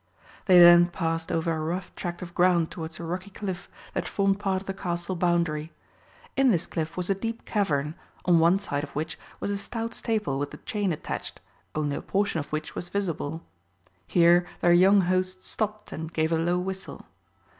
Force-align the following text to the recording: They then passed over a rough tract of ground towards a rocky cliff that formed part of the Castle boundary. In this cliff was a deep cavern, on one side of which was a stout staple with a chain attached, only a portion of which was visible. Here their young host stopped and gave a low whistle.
They 0.45 0.57
then 0.57 0.87
passed 0.87 1.31
over 1.31 1.51
a 1.53 1.59
rough 1.59 1.93
tract 1.93 2.23
of 2.23 2.33
ground 2.33 2.71
towards 2.71 2.99
a 2.99 3.03
rocky 3.03 3.29
cliff 3.29 3.69
that 3.93 4.07
formed 4.07 4.39
part 4.39 4.63
of 4.63 4.65
the 4.65 4.73
Castle 4.73 5.15
boundary. 5.15 5.71
In 6.35 6.49
this 6.49 6.65
cliff 6.65 6.97
was 6.97 7.11
a 7.11 7.13
deep 7.13 7.45
cavern, 7.45 7.93
on 8.25 8.39
one 8.39 8.57
side 8.57 8.83
of 8.83 8.89
which 8.95 9.19
was 9.39 9.51
a 9.51 9.59
stout 9.59 9.93
staple 9.93 10.39
with 10.39 10.51
a 10.55 10.57
chain 10.57 10.91
attached, 10.91 11.39
only 11.75 11.95
a 11.97 12.01
portion 12.01 12.39
of 12.39 12.51
which 12.51 12.73
was 12.73 12.89
visible. 12.89 13.43
Here 14.07 14.47
their 14.61 14.73
young 14.73 15.01
host 15.01 15.43
stopped 15.43 15.91
and 15.91 16.11
gave 16.11 16.31
a 16.31 16.35
low 16.35 16.57
whistle. 16.57 17.05